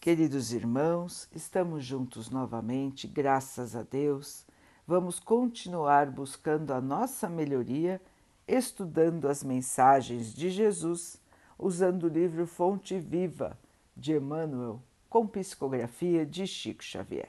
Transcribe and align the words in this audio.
Queridos 0.00 0.54
irmãos, 0.54 1.28
estamos 1.30 1.84
juntos 1.84 2.30
novamente, 2.30 3.06
graças 3.06 3.76
a 3.76 3.82
Deus. 3.82 4.46
Vamos 4.86 5.20
continuar 5.20 6.10
buscando 6.10 6.72
a 6.72 6.80
nossa 6.80 7.28
melhoria, 7.28 8.00
estudando 8.48 9.28
as 9.28 9.44
mensagens 9.44 10.32
de 10.32 10.48
Jesus, 10.48 11.20
usando 11.58 12.04
o 12.04 12.08
livro 12.08 12.46
Fonte 12.46 12.98
Viva 12.98 13.58
de 13.94 14.14
Emmanuel, 14.14 14.80
com 15.06 15.26
psicografia 15.26 16.24
de 16.24 16.46
Chico 16.46 16.82
Xavier. 16.82 17.28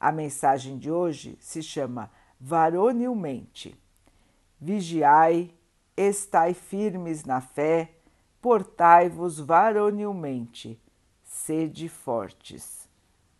A 0.00 0.10
mensagem 0.10 0.78
de 0.78 0.90
hoje 0.90 1.38
se 1.38 1.62
chama 1.62 2.10
Varonilmente. 2.40 3.78
Vigiai, 4.60 5.54
estai 5.96 6.52
firmes 6.52 7.24
na 7.24 7.40
fé, 7.40 7.92
portai-vos 8.40 9.38
varonilmente 9.38 10.81
sede 11.44 11.88
fortes. 11.88 12.88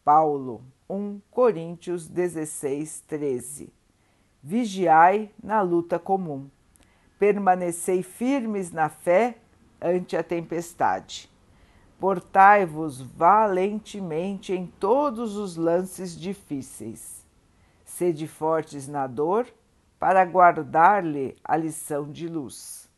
Paulo 0.05 0.65
1 0.91 1.21
Coríntios 1.31 2.09
16, 2.09 3.03
13. 3.07 3.73
Vigiai 4.43 5.31
na 5.41 5.63
luta 5.63 6.01
comum. 6.01 6.51
Permanecei 7.17 8.03
firmes 8.03 8.73
na 8.73 8.89
fé 8.89 9.39
ante 9.81 10.17
a 10.17 10.23
tempestade. 10.25 11.31
Portai-vos 12.01 13.01
valentemente 13.01 14.53
em 14.53 14.67
todos 14.67 15.37
os 15.37 15.55
lances 15.55 16.19
difíceis. 16.19 17.25
Sede 17.85 18.27
fortes 18.27 18.89
na 18.89 19.07
dor, 19.07 19.47
para 20.01 20.25
guardar-lhe 20.25 21.37
a 21.45 21.57
lição 21.57 22.11
de 22.11 22.27
luz. 22.27 22.91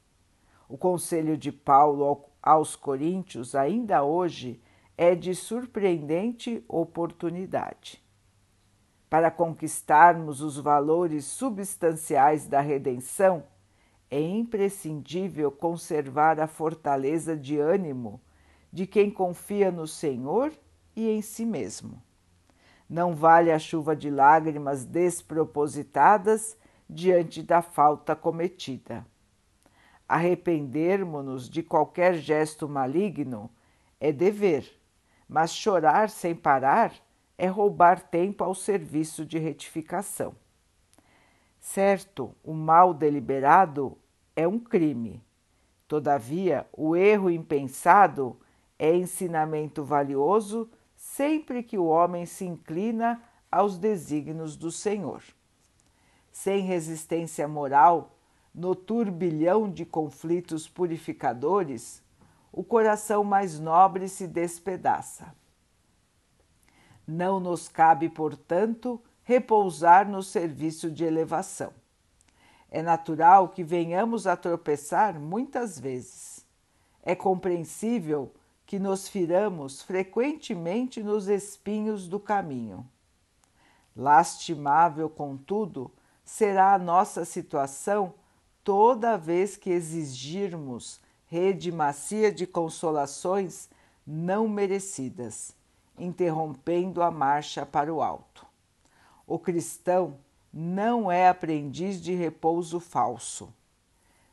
O 0.67 0.79
conselho 0.79 1.37
de 1.37 1.53
Paulo 1.53 2.25
aos 2.43 2.75
Coríntios, 2.75 3.55
ainda 3.55 4.03
hoje, 4.03 4.59
é 4.97 5.15
de 5.15 5.35
surpreendente 5.35 6.65
oportunidade. 6.69 8.03
Para 9.11 9.31
conquistarmos 9.31 10.41
os 10.41 10.59
valores 10.59 11.25
substanciais 11.25 12.47
da 12.47 12.61
redenção, 12.61 13.45
é 14.11 14.21
imprescindível 14.21 15.51
conservar 15.51 16.39
a 16.39 16.47
fortaleza 16.47 17.37
de 17.37 17.59
ânimo 17.59 18.21
de 18.73 18.87
quem 18.87 19.11
confia 19.11 19.71
no 19.71 19.87
Senhor 19.87 20.53
e 20.97 21.09
em 21.09 21.23
si 21.23 21.45
mesmo. 21.45 22.03
Não 22.89 23.15
vale 23.15 23.51
a 23.51 23.59
chuva 23.59 23.97
de 23.97 24.11
lágrimas 24.11 24.85
despropositadas 24.85 26.57
diante 26.89 27.43
da 27.43 27.63
falta 27.63 28.15
cometida. 28.15 29.07
Arrependermos-nos 30.09 31.49
de 31.49 31.63
qualquer 31.63 32.15
gesto 32.15 32.69
maligno 32.69 33.51
é 33.99 34.13
dever 34.13 34.84
mas 35.29 35.53
chorar 35.53 36.11
sem 36.11 36.35
parar 36.35 36.93
é 37.37 37.47
roubar 37.47 38.01
tempo 38.01 38.45
ao 38.45 38.55
serviço 38.55 39.25
de 39.25 39.39
retificação. 39.39 40.35
Certo, 41.61 42.35
o 42.45 42.53
mal 42.53 42.93
deliberado 42.93 43.97
é 44.37 44.47
um 44.47 44.59
crime. 44.59 45.23
Todavia, 45.89 46.67
o 46.73 46.95
erro 46.95 47.31
impensado 47.31 48.39
é 48.79 48.95
ensinamento 48.95 49.83
valioso 49.83 50.69
sempre 50.95 51.63
que 51.63 51.79
o 51.79 51.87
homem 51.87 52.27
se 52.27 52.45
inclina 52.45 53.23
aos 53.51 53.79
desígnios 53.79 54.57
do 54.57 54.71
Senhor. 54.71 55.23
Sem 56.31 56.63
resistência 56.63 57.47
moral, 57.49 58.17
no 58.55 58.75
turbilhão 58.75 59.71
de 59.71 59.85
conflitos 59.85 60.69
purificadores, 60.69 62.03
o 62.57 62.63
coração 62.63 63.25
mais 63.25 63.59
nobre 63.59 64.09
se 64.09 64.29
despedaça. 64.29 65.35
Não 67.05 67.41
nos 67.41 67.69
cabe, 67.69 68.09
portanto, 68.09 69.03
repousar 69.25 70.09
no 70.09 70.23
serviço 70.23 70.89
de 70.89 71.03
elevação. 71.03 71.73
É 72.71 72.81
natural 72.81 73.49
que 73.49 73.65
venhamos 73.65 74.25
a 74.29 74.37
tropeçar 74.37 75.19
muitas 75.19 75.81
vezes. 75.81 76.47
É 77.03 77.17
compreensível 77.17 78.33
que 78.65 78.79
nos 78.79 79.09
firamos 79.09 79.83
frequentemente 79.83 81.03
nos 81.03 81.27
espinhos 81.27 82.07
do 82.07 82.21
caminho. 82.21 82.89
Lastimável, 83.97 85.11
contudo, 85.11 85.93
será 86.25 86.73
a 86.73 86.79
nossa 86.79 87.25
situação 87.25 88.15
toda 88.63 89.19
vez 89.19 89.57
que 89.57 89.71
exigirmos 89.71 91.03
rede 91.27 91.73
macia 91.73 92.31
de 92.31 92.47
consolações 92.47 93.69
não 94.07 94.47
merecidas, 94.47 95.55
interrompendo 95.99 97.03
a 97.03 97.11
marcha 97.11 97.65
para 97.65 97.93
o 97.93 98.03
alto. 98.03 98.47
O 99.27 99.39
cristão 99.39 100.19
não 100.53 101.11
é 101.11 101.29
aprendiz 101.29 102.01
de 102.01 102.15
repouso 102.15 102.79
falso, 102.79 103.53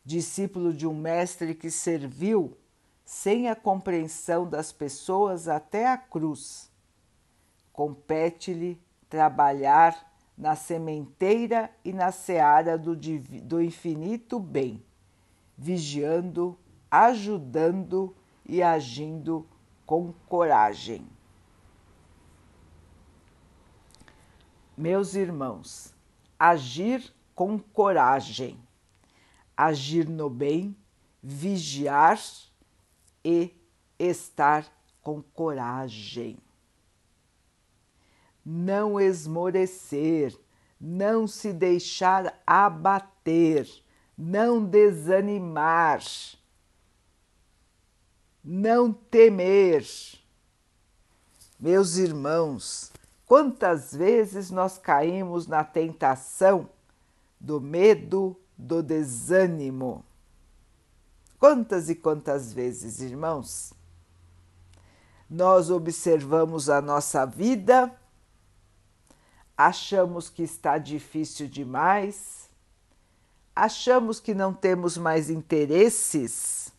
discípulo 0.03 0.73
de 0.73 0.85
um 0.85 0.93
mestre 0.93 1.55
que 1.55 1.71
serviu 1.71 2.57
sem 3.05 3.49
a 3.49 3.55
compreensão 3.55 4.47
das 4.47 4.71
pessoas 4.71 5.47
até 5.47 5.87
a 5.87 5.97
cruz. 5.97 6.69
Compete-lhe 7.73 8.79
trabalhar 9.09 10.11
na 10.37 10.55
sementeira 10.55 11.69
e 11.83 11.93
na 11.93 12.11
seara 12.11 12.77
do, 12.77 12.95
do 12.95 13.61
infinito 13.61 14.39
bem, 14.39 14.83
vigiando 15.57 16.57
ajudando 16.91 18.13
e 18.45 18.61
agindo 18.61 19.47
com 19.85 20.11
coragem. 20.27 21.07
Meus 24.77 25.15
irmãos, 25.15 25.93
agir 26.37 27.13
com 27.33 27.57
coragem, 27.57 28.59
agir 29.55 30.09
no 30.09 30.29
bem, 30.29 30.75
vigiar 31.23 32.19
e 33.23 33.55
estar 33.97 34.65
com 35.01 35.21
coragem. 35.21 36.37
Não 38.43 38.99
esmorecer, 38.99 40.37
não 40.79 41.27
se 41.27 41.53
deixar 41.53 42.41
abater, 42.45 43.69
não 44.17 44.65
desanimar 44.65 46.01
não 48.43 48.91
temer. 48.91 49.85
Meus 51.59 51.97
irmãos, 51.97 52.91
quantas 53.25 53.93
vezes 53.93 54.49
nós 54.49 54.77
caímos 54.77 55.45
na 55.45 55.63
tentação 55.63 56.69
do 57.39 57.61
medo, 57.61 58.35
do 58.57 58.81
desânimo? 58.81 60.03
Quantas 61.39 61.89
e 61.89 61.95
quantas 61.95 62.51
vezes, 62.51 62.99
irmãos? 62.99 63.73
Nós 65.29 65.69
observamos 65.69 66.69
a 66.69 66.81
nossa 66.81 67.25
vida, 67.25 67.95
achamos 69.55 70.29
que 70.29 70.43
está 70.43 70.77
difícil 70.77 71.47
demais, 71.47 72.49
achamos 73.55 74.19
que 74.19 74.33
não 74.33 74.53
temos 74.53 74.97
mais 74.97 75.29
interesses 75.29 76.70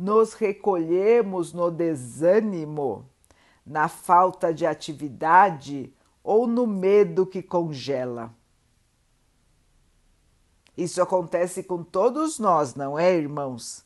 nos 0.00 0.32
recolhemos 0.32 1.52
no 1.52 1.70
desânimo, 1.70 3.06
na 3.66 3.86
falta 3.86 4.52
de 4.52 4.64
atividade 4.64 5.92
ou 6.24 6.46
no 6.46 6.66
medo 6.66 7.26
que 7.26 7.42
congela. 7.42 8.34
Isso 10.74 11.02
acontece 11.02 11.62
com 11.62 11.84
todos 11.84 12.38
nós, 12.38 12.74
não 12.74 12.98
é, 12.98 13.14
irmãos? 13.14 13.84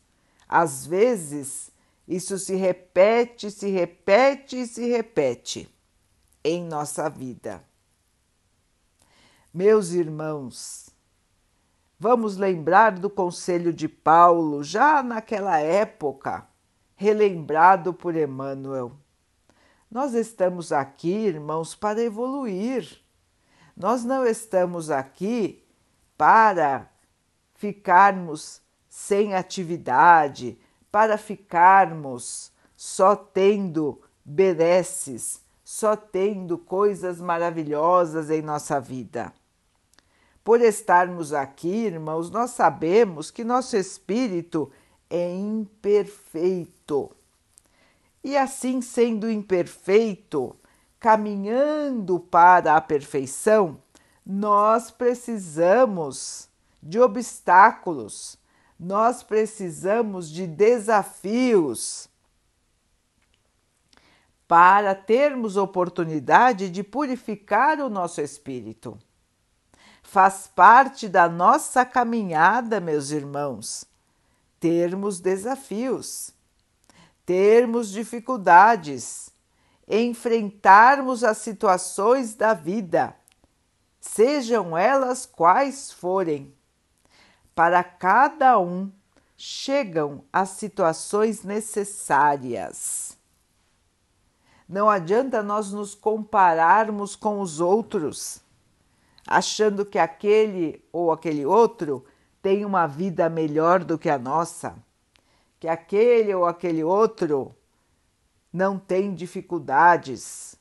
Às 0.49 0.87
vezes, 0.87 1.73
isso 2.07 2.39
se 2.39 2.55
repete, 2.55 3.51
se 3.51 3.69
repete 3.69 4.61
e 4.61 4.67
se 4.69 4.89
repete 4.89 5.69
em 6.45 6.63
nossa 6.63 7.09
vida. 7.09 7.65
Meus 9.53 9.91
irmãos, 9.91 10.91
Vamos 11.99 12.37
lembrar 12.37 12.99
do 12.99 13.09
conselho 13.09 13.73
de 13.73 13.89
Paulo, 13.89 14.63
já 14.65 15.03
naquela 15.03 15.59
época, 15.59 16.47
relembrado 16.97 17.95
por 17.95 18.17
Emmanuel. 18.17 18.93
Nós 19.91 20.13
estamos 20.13 20.73
aqui, 20.73 21.13
irmãos, 21.13 21.75
para 21.75 22.03
evoluir. 22.03 23.01
Nós 23.77 24.05
não 24.05 24.27
estamos 24.27 24.91
aqui 24.91 25.65
para 26.19 26.91
ficarmos 27.55 28.61
sem 28.89 29.35
atividade, 29.35 30.59
para 30.91 31.17
ficarmos 31.17 32.53
só 32.77 33.15
tendo 33.15 34.01
benesses, 34.25 35.41
só 35.65 35.97
tendo 35.97 36.59
coisas 36.59 37.21
maravilhosas 37.21 38.31
em 38.31 38.43
nossa 38.43 38.81
vida. 38.81 39.33
Por 40.45 40.61
estarmos 40.61 41.33
aqui, 41.33 41.87
irmãos, 41.87 42.31
nós 42.31 42.51
sabemos 42.51 43.31
que 43.31 43.43
nosso 43.43 43.79
espírito 43.79 44.71
é 45.09 45.35
imperfeito. 45.35 47.11
E 48.23 48.37
assim, 48.37 48.83
sendo 48.83 49.31
imperfeito, 49.31 50.55
caminhando 51.01 52.21
para 52.21 52.77
a 52.77 52.81
perfeição, 52.81 53.81
nós 54.25 54.91
precisamos 54.91 56.49
de 56.83 57.01
obstáculos, 57.01 58.39
nós 58.79 59.23
precisamos 59.23 60.29
de 60.29 60.47
desafios 60.47 62.07
para 64.47 64.95
termos 64.95 65.57
oportunidade 65.57 66.69
de 66.69 66.83
purificar 66.83 67.81
o 67.81 67.89
nosso 67.89 68.21
espírito. 68.21 68.99
Faz 70.05 70.47
parte 70.47 71.09
da 71.09 71.29
nossa 71.29 71.85
caminhada, 71.85 72.79
meus 72.79 73.11
irmãos, 73.11 73.85
termos 74.61 75.19
desafios, 75.19 76.31
termos 77.27 77.91
dificuldades, 77.91 79.31
enfrentarmos 79.89 81.25
as 81.25 81.39
situações 81.39 82.35
da 82.35 82.55
vida, 82.55 83.17
sejam 84.01 84.79
elas 84.79 85.27
quais 85.27 85.91
forem. 85.91 86.55
Para 87.55 87.83
cada 87.83 88.59
um 88.61 88.93
chegam 89.37 90.23
as 90.33 90.51
situações 90.51 91.43
necessárias. 91.43 93.19
Não 94.69 94.89
adianta 94.89 95.43
nós 95.43 95.73
nos 95.73 95.95
compararmos 95.95 97.17
com 97.17 97.41
os 97.41 97.59
outros, 97.59 98.44
achando 99.27 99.85
que 99.85 99.99
aquele 99.99 100.85
ou 100.93 101.11
aquele 101.11 101.45
outro 101.47 102.05
tem 102.43 102.65
uma 102.65 102.87
vida 102.87 103.29
melhor 103.29 103.83
do 103.83 103.99
que 103.99 104.11
a 104.11 104.19
nossa, 104.19 104.77
que 105.59 105.67
aquele 105.67 106.35
ou 106.35 106.45
aquele 106.45 106.85
outro 106.85 107.55
não 108.53 108.79
tem 108.79 109.15
dificuldades. 109.15 110.57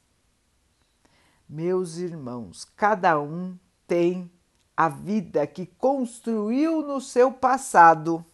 Meus 1.48 1.98
irmãos, 1.98 2.66
cada 2.76 3.20
um 3.20 3.58
tem 3.88 4.32
a 4.76 4.90
vida 4.90 5.46
que 5.46 5.66
construiu 5.66 6.82
no 6.82 7.00
seu 7.00 7.32
passado, 7.32 8.26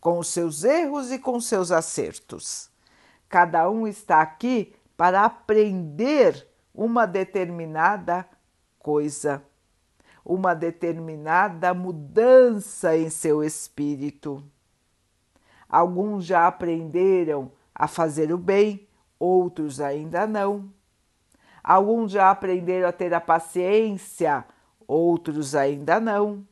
com 0.00 0.18
os 0.18 0.28
seus 0.28 0.64
erros 0.64 1.10
e 1.10 1.18
com 1.18 1.40
seus 1.40 1.70
acertos. 1.70 2.70
Cada 3.28 3.68
um 3.68 3.86
está 3.86 4.22
aqui 4.22 4.74
para 4.96 5.24
aprender 5.24 6.48
uma 6.72 7.04
determinada 7.04 8.26
coisa, 8.78 9.42
uma 10.24 10.54
determinada 10.54 11.72
mudança 11.72 12.96
em 12.96 13.10
seu 13.10 13.42
espírito. 13.42 14.44
Alguns 15.68 16.24
já 16.24 16.46
aprenderam 16.46 17.50
a 17.74 17.86
fazer 17.86 18.32
o 18.32 18.38
bem, 18.38 18.88
outros 19.18 19.80
ainda 19.80 20.26
não. 20.26 20.72
Alguns 21.62 22.12
já 22.12 22.30
aprenderam 22.30 22.88
a 22.88 22.92
ter 22.92 23.12
a 23.12 23.20
paciência, 23.20 24.44
outros 24.86 25.54
ainda 25.54 26.00
não. 26.00 26.46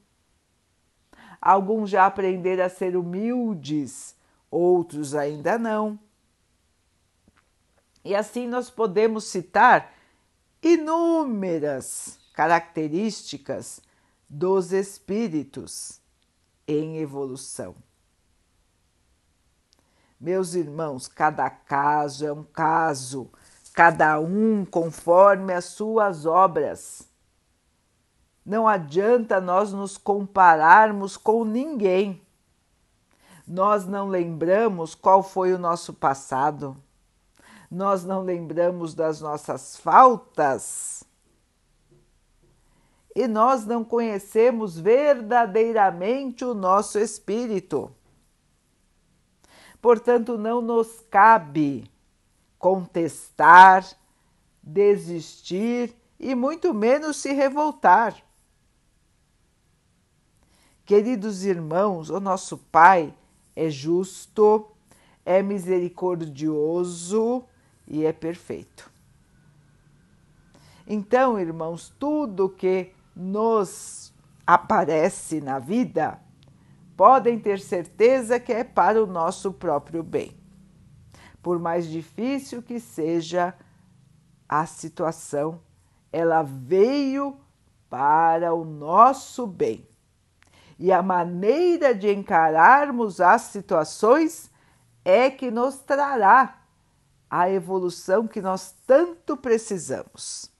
Alguns 1.40 1.90
já 1.90 2.06
aprenderam 2.06 2.64
a 2.64 2.68
ser 2.68 2.96
humildes, 2.96 4.16
outros 4.50 5.14
ainda 5.14 5.58
não. 5.58 5.98
E 8.04 8.14
assim 8.14 8.46
nós 8.46 8.70
podemos 8.70 9.24
citar 9.24 9.92
inúmeras 10.66 12.18
características 12.34 13.80
dos 14.28 14.72
espíritos 14.72 16.00
em 16.66 16.98
evolução. 16.98 17.76
Meus 20.20 20.54
irmãos, 20.54 21.06
cada 21.06 21.48
caso 21.48 22.26
é 22.26 22.32
um 22.32 22.42
caso, 22.42 23.30
cada 23.72 24.18
um 24.18 24.64
conforme 24.64 25.52
as 25.52 25.66
suas 25.66 26.26
obras. 26.26 27.08
Não 28.44 28.66
adianta 28.66 29.40
nós 29.40 29.72
nos 29.72 29.96
compararmos 29.96 31.16
com 31.16 31.44
ninguém. 31.44 32.20
Nós 33.46 33.86
não 33.86 34.08
lembramos 34.08 34.96
qual 34.96 35.22
foi 35.22 35.52
o 35.52 35.58
nosso 35.58 35.94
passado 35.94 36.76
nós 37.70 38.04
não 38.04 38.22
lembramos 38.22 38.94
das 38.94 39.20
nossas 39.20 39.76
faltas 39.76 41.06
e 43.16 43.26
nós 43.26 43.64
não 43.64 43.82
conhecemos 43.82 44.78
verdadeiramente 44.78 46.44
o 46.44 46.52
nosso 46.52 46.98
espírito. 46.98 47.90
Portanto, 49.80 50.36
não 50.36 50.60
nos 50.60 51.00
cabe 51.10 51.90
contestar, 52.58 53.86
desistir 54.62 55.96
e 56.20 56.34
muito 56.34 56.74
menos 56.74 57.16
se 57.16 57.32
revoltar. 57.32 58.22
Queridos 60.84 61.44
irmãos, 61.44 62.10
o 62.10 62.20
nosso 62.20 62.58
Pai 62.58 63.14
é 63.54 63.70
justo, 63.70 64.72
é 65.24 65.42
misericordioso 65.42 67.46
e 67.86 68.04
é 68.04 68.12
perfeito. 68.12 68.90
Então, 70.86 71.38
irmãos, 71.38 71.92
tudo 71.98 72.48
que 72.48 72.92
nos 73.14 74.12
aparece 74.46 75.40
na 75.40 75.58
vida, 75.58 76.20
podem 76.96 77.38
ter 77.38 77.58
certeza 77.58 78.38
que 78.38 78.52
é 78.52 78.62
para 78.62 79.02
o 79.02 79.06
nosso 79.06 79.52
próprio 79.52 80.02
bem. 80.02 80.36
Por 81.42 81.58
mais 81.58 81.86
difícil 81.88 82.62
que 82.62 82.78
seja 82.78 83.54
a 84.48 84.64
situação, 84.66 85.60
ela 86.12 86.42
veio 86.42 87.36
para 87.90 88.54
o 88.54 88.64
nosso 88.64 89.46
bem. 89.46 89.86
E 90.78 90.92
a 90.92 91.02
maneira 91.02 91.94
de 91.94 92.12
encararmos 92.12 93.20
as 93.20 93.42
situações 93.42 94.50
é 95.04 95.30
que 95.30 95.50
nos 95.50 95.76
trará 95.78 96.65
a 97.38 97.50
evolução 97.50 98.26
que 98.26 98.40
nós 98.40 98.74
tanto 98.86 99.36
precisamos. 99.36 100.50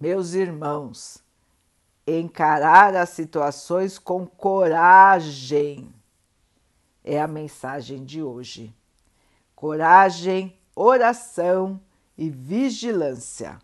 Meus 0.00 0.32
irmãos, 0.32 1.22
encarar 2.06 2.96
as 2.96 3.10
situações 3.10 3.98
com 3.98 4.26
coragem 4.26 5.92
é 7.04 7.20
a 7.20 7.28
mensagem 7.28 8.02
de 8.02 8.22
hoje. 8.22 8.74
Coragem, 9.54 10.58
oração 10.74 11.78
e 12.16 12.30
vigilância. 12.30 13.58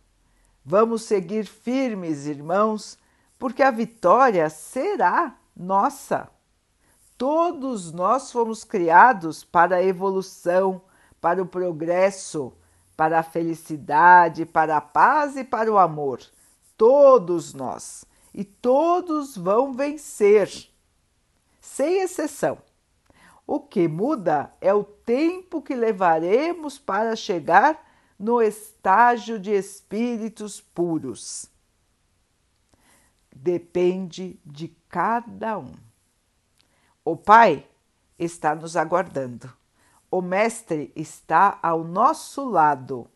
Vamos 0.62 1.04
seguir 1.04 1.46
firmes, 1.46 2.26
irmãos, 2.26 2.98
porque 3.38 3.62
a 3.62 3.70
vitória 3.70 4.50
será 4.50 5.34
nossa. 5.56 6.28
Todos 7.26 7.90
nós 7.90 8.30
fomos 8.30 8.64
criados 8.64 9.42
para 9.44 9.76
a 9.76 9.82
evolução, 9.82 10.82
para 11.22 11.40
o 11.40 11.46
progresso, 11.46 12.52
para 12.94 13.20
a 13.20 13.22
felicidade, 13.22 14.44
para 14.44 14.76
a 14.76 14.80
paz 14.82 15.34
e 15.34 15.42
para 15.42 15.72
o 15.72 15.78
amor. 15.78 16.20
Todos 16.76 17.54
nós. 17.54 18.04
E 18.34 18.44
todos 18.44 19.38
vão 19.38 19.72
vencer, 19.72 20.50
sem 21.62 22.02
exceção. 22.02 22.58
O 23.46 23.58
que 23.58 23.88
muda 23.88 24.52
é 24.60 24.74
o 24.74 24.84
tempo 24.84 25.62
que 25.62 25.74
levaremos 25.74 26.78
para 26.78 27.16
chegar 27.16 27.90
no 28.18 28.42
estágio 28.42 29.38
de 29.38 29.50
espíritos 29.50 30.60
puros. 30.60 31.50
Depende 33.34 34.38
de 34.44 34.68
cada 34.90 35.56
um. 35.56 35.72
O 37.04 37.14
Pai 37.14 37.66
está 38.18 38.54
nos 38.54 38.78
aguardando. 38.78 39.52
O 40.10 40.22
Mestre 40.22 40.90
está 40.96 41.58
ao 41.62 41.84
nosso 41.84 42.48
lado, 42.48 43.06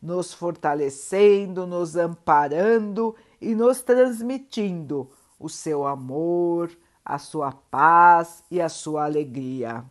nos 0.00 0.32
fortalecendo, 0.32 1.66
nos 1.66 1.94
amparando 1.94 3.14
e 3.40 3.54
nos 3.54 3.82
transmitindo 3.82 5.10
o 5.38 5.50
seu 5.50 5.86
amor, 5.86 6.70
a 7.04 7.18
sua 7.18 7.52
paz 7.52 8.42
e 8.50 8.62
a 8.62 8.68
sua 8.70 9.04
alegria. 9.04 9.84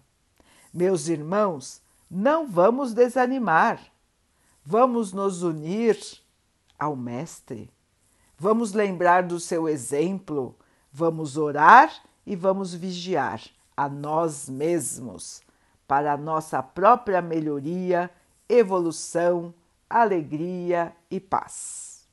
Meus 0.74 1.08
irmãos, 1.08 1.80
não 2.10 2.48
vamos 2.48 2.92
desanimar. 2.92 3.80
Vamos 4.66 5.14
nos 5.14 5.44
unir 5.44 6.00
ao 6.80 6.96
Mestre. 6.96 7.70
Vamos 8.36 8.74
lembrar 8.74 9.22
do 9.22 9.40
seu 9.40 9.70
exemplo. 9.70 10.56
Vamos 10.92 11.38
orar 11.38 11.92
e 12.26 12.36
vamos 12.36 12.74
vigiar 12.74 13.42
a 13.76 13.90
nós 13.90 14.48
mesmos 14.48 15.42
para 15.88 16.14
a 16.14 16.18
nossa 16.18 16.62
própria 16.64 17.22
melhoria, 17.22 18.10
evolução, 18.48 19.54
alegria 19.90 20.96
e 21.10 21.20
paz. 21.20 22.08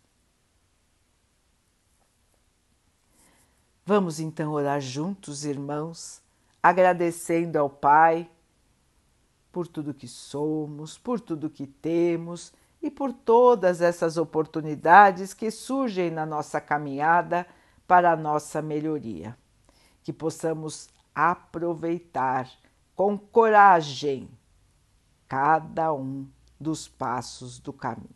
Vamos 3.84 4.20
então 4.20 4.52
orar 4.52 4.80
juntos, 4.80 5.44
irmãos, 5.44 6.22
agradecendo 6.62 7.58
ao 7.58 7.68
Pai 7.68 8.30
por 9.50 9.66
tudo 9.66 9.94
que 9.94 10.06
somos, 10.06 10.96
por 10.96 11.18
tudo 11.18 11.50
que 11.50 11.66
temos 11.66 12.52
e 12.82 12.90
por 12.90 13.12
todas 13.12 13.80
essas 13.80 14.16
oportunidades 14.16 15.34
que 15.34 15.50
surgem 15.50 16.10
na 16.10 16.24
nossa 16.24 16.60
caminhada 16.60 17.46
para 17.86 18.12
a 18.12 18.16
nossa 18.16 18.62
melhoria. 18.62 19.36
Que 20.02 20.12
possamos 20.12 20.88
aproveitar 21.14 22.50
com 22.94 23.16
coragem 23.16 24.28
cada 25.28 25.92
um 25.92 26.26
dos 26.58 26.88
passos 26.88 27.58
do 27.58 27.72
caminho. 27.72 28.08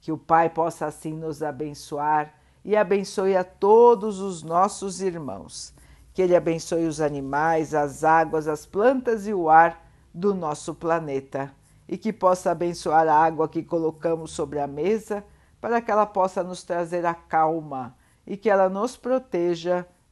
Que 0.00 0.12
o 0.12 0.18
Pai 0.18 0.48
possa 0.48 0.86
assim 0.86 1.12
nos 1.12 1.42
abençoar 1.42 2.34
e 2.64 2.76
abençoe 2.76 3.36
a 3.36 3.44
todos 3.44 4.20
os 4.20 4.42
nossos 4.42 5.00
irmãos. 5.00 5.74
Que 6.14 6.22
Ele 6.22 6.36
abençoe 6.36 6.86
os 6.86 7.00
animais, 7.00 7.74
as 7.74 8.04
águas, 8.04 8.48
as 8.48 8.64
plantas 8.64 9.26
e 9.26 9.34
o 9.34 9.50
ar 9.50 9.86
do 10.14 10.34
nosso 10.34 10.74
planeta 10.74 11.52
e 11.88 11.96
que 11.96 12.12
possa 12.12 12.50
abençoar 12.50 13.06
a 13.06 13.14
água 13.14 13.48
que 13.48 13.62
colocamos 13.62 14.32
sobre 14.32 14.58
a 14.58 14.66
mesa 14.66 15.24
para 15.60 15.80
que 15.80 15.90
ela 15.90 16.06
possa 16.06 16.42
nos 16.42 16.62
trazer 16.62 17.04
a 17.04 17.14
calma 17.14 17.96
e 18.26 18.36
que 18.36 18.50
ela 18.50 18.68
nos 18.68 18.96
proteja 18.96 19.86